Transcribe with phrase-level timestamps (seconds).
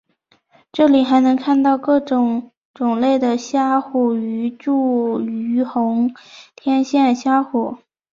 [0.71, 6.11] 这里还能看到各种种类的虾虎鱼诸如红
[6.55, 7.77] 天线虾虎。